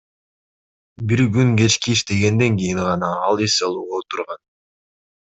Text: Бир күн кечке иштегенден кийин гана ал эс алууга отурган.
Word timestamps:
Бир 1.09 1.19
күн 1.33 1.49
кечке 1.59 1.91
иштегенден 1.97 2.51
кийин 2.61 2.79
гана 2.89 3.09
ал 3.27 3.43
эс 3.49 3.57
алууга 3.67 3.93
отурган. 3.99 4.41